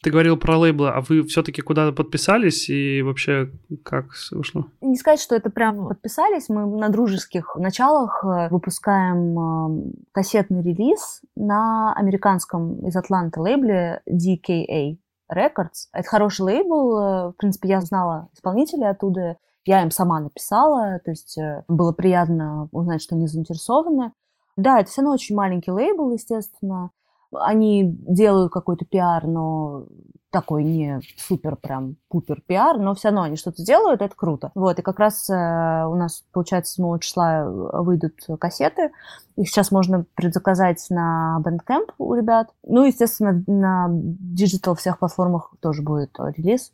[0.03, 3.51] Ты говорил про лейблы, а вы все-таки куда-то подписались и вообще
[3.83, 4.65] как вышло?
[4.81, 6.49] Не сказать, что это прям подписались.
[6.49, 14.97] Мы на дружеских началах э, выпускаем эм, кассетный релиз на американском из Атланты лейбле DKA
[15.31, 15.89] Records.
[15.93, 16.97] Это хороший лейбл.
[16.97, 19.37] Э, в принципе, я знала исполнителей оттуда.
[19.65, 24.13] Я им сама написала, то есть э, было приятно узнать, что они заинтересованы.
[24.57, 26.89] Да, это все равно очень маленький лейбл, естественно
[27.33, 29.85] они делают какой-то пиар, но
[30.31, 34.51] такой не супер прям пупер пиар, но все равно они что-то делают, это круто.
[34.55, 38.91] Вот, и как раз э, у нас, получается, 7 числа выйдут кассеты.
[39.35, 42.49] Их сейчас можно предзаказать на Bandcamp у ребят.
[42.63, 46.71] Ну, естественно, на digital всех платформах тоже будет релиз.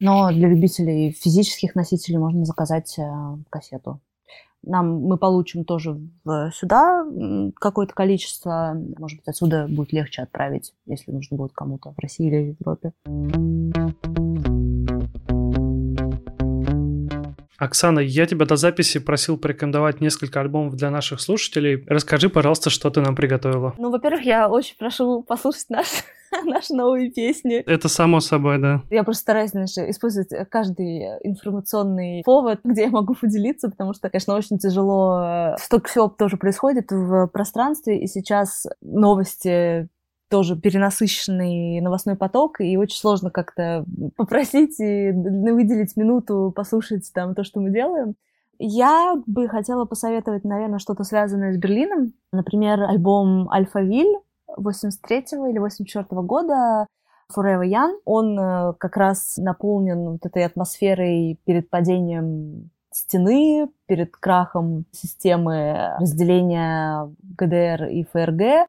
[0.00, 3.04] Но для любителей физических носителей можно заказать э,
[3.50, 4.00] кассету
[4.66, 7.04] нам мы получим тоже в, сюда
[7.56, 12.52] какое-то количество, может быть, отсюда будет легче отправить, если нужно будет кому-то в России или
[12.52, 12.92] в Европе.
[17.56, 21.84] Оксана, я тебя до записи просил порекомендовать несколько альбомов для наших слушателей.
[21.86, 23.74] Расскажи, пожалуйста, что ты нам приготовила.
[23.78, 25.86] Ну, во-первых, я очень прошу послушать наш
[26.48, 27.56] наши новые песни.
[27.56, 28.82] Это само собой, да.
[28.90, 34.34] Я просто стараюсь, знаешь, использовать каждый информационный повод, где я могу поделиться, потому что, конечно,
[34.34, 35.56] очень тяжело.
[35.58, 39.88] Столько всего тоже происходит в пространстве, и сейчас новости
[40.30, 43.84] тоже перенасыщенный новостной поток, и очень сложно как-то
[44.16, 48.16] попросить и выделить минуту послушать там то, что мы делаем.
[48.58, 52.12] Я бы хотела посоветовать, наверное, что-то связанное с Берлином.
[52.32, 54.16] Например, альбом «Альфавиль»
[54.56, 56.86] 83 или 84 года
[57.34, 58.00] Forever Young.
[58.04, 67.12] Он э, как раз наполнен вот этой атмосферой перед падением стены, перед крахом системы разделения
[67.22, 68.68] ГДР и ФРГ.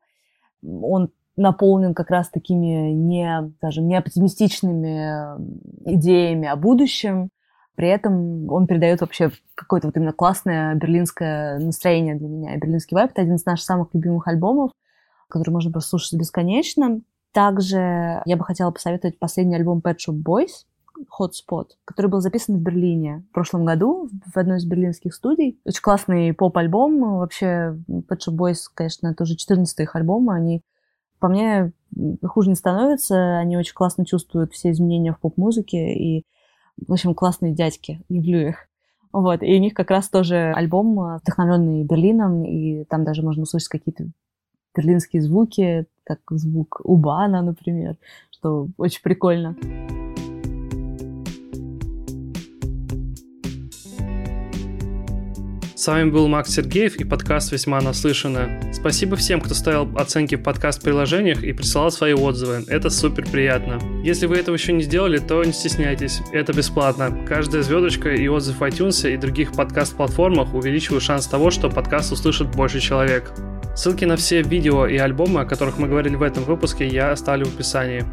[0.63, 5.37] Он наполнен как раз такими не, скажем, не оптимистичными
[5.85, 7.29] идеями о будущем.
[7.75, 12.57] При этом он передает вообще какое-то вот именно классное берлинское настроение для меня.
[12.57, 14.71] Берлинский вайп— это один из наших самых любимых альбомов,
[15.35, 17.01] который можно прослушать бесконечно.
[17.33, 20.63] Также я бы хотела посоветовать последний альбом Pet Shop Boys,
[21.19, 25.59] Hotspot, который был записан в Берлине в прошлом году в одной из берлинских студий.
[25.65, 27.17] Очень классный поп-альбом.
[27.19, 30.29] Вообще, Pet Shop Boys, конечно, это уже 14 их альбом.
[30.29, 30.61] Они
[31.19, 31.73] по мне,
[32.23, 33.39] хуже не становится.
[33.39, 35.93] Они очень классно чувствуют все изменения в поп-музыке.
[35.93, 36.25] И,
[36.87, 38.01] в общем, классные дядьки.
[38.07, 38.69] Люблю их.
[39.11, 39.43] Вот.
[39.43, 44.05] И у них как раз тоже альбом, вдохновленный Берлином, и там даже можно услышать какие-то
[44.75, 47.95] берлинские звуки, как звук Убана, например,
[48.31, 49.55] что очень прикольно.
[55.85, 58.59] С вами был Макс Сергеев и подкаст «Весьма наслышано».
[58.73, 62.63] Спасибо всем, кто ставил оценки в подкаст-приложениях и присылал свои отзывы.
[62.67, 63.79] Это супер приятно.
[64.03, 66.21] Если вы этого еще не сделали, то не стесняйтесь.
[66.31, 67.25] Это бесплатно.
[67.27, 72.55] Каждая звездочка и отзыв в iTunes и других подкаст-платформах увеличивают шанс того, что подкаст услышит
[72.55, 73.31] больше человек.
[73.75, 77.45] Ссылки на все видео и альбомы, о которых мы говорили в этом выпуске, я оставлю
[77.45, 78.05] в описании.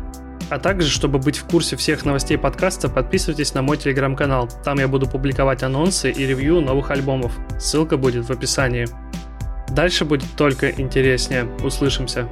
[0.51, 4.49] А также, чтобы быть в курсе всех новостей подкаста, подписывайтесь на мой телеграм-канал.
[4.65, 7.33] Там я буду публиковать анонсы и ревью новых альбомов.
[7.59, 8.87] Ссылка будет в описании.
[9.69, 11.45] Дальше будет только интереснее.
[11.65, 12.29] Услышимся.